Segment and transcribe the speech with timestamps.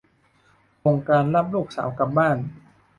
[0.79, 2.37] โครงการรับลูกสาวกลับบ้าน